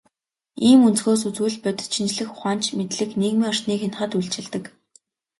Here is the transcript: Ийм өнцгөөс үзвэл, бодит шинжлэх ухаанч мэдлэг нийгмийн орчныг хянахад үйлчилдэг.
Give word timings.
Ийм 0.69 0.79
өнцгөөс 0.87 1.21
үзвэл, 1.29 1.55
бодит 1.63 1.89
шинжлэх 1.95 2.29
ухаанч 2.35 2.65
мэдлэг 2.77 3.09
нийгмийн 3.21 3.49
орчныг 3.49 3.77
хянахад 3.81 4.11
үйлчилдэг. 4.17 4.63